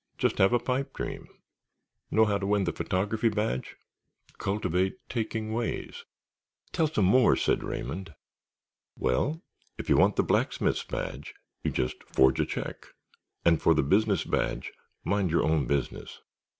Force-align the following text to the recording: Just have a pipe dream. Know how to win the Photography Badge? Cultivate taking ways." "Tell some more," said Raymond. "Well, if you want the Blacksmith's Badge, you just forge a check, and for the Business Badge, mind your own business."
Just 0.17 0.39
have 0.39 0.51
a 0.51 0.57
pipe 0.57 0.93
dream. 0.95 1.27
Know 2.09 2.25
how 2.25 2.39
to 2.39 2.47
win 2.47 2.63
the 2.63 2.71
Photography 2.73 3.29
Badge? 3.29 3.75
Cultivate 4.39 4.95
taking 5.09 5.53
ways." 5.53 6.05
"Tell 6.71 6.87
some 6.87 7.05
more," 7.05 7.35
said 7.35 7.63
Raymond. 7.63 8.15
"Well, 8.97 9.43
if 9.77 9.89
you 9.89 9.97
want 9.97 10.15
the 10.15 10.23
Blacksmith's 10.23 10.83
Badge, 10.83 11.35
you 11.63 11.69
just 11.69 12.01
forge 12.05 12.39
a 12.39 12.47
check, 12.47 12.87
and 13.45 13.61
for 13.61 13.75
the 13.75 13.83
Business 13.83 14.23
Badge, 14.23 14.71
mind 15.05 15.29
your 15.29 15.43
own 15.43 15.67
business." 15.67 16.19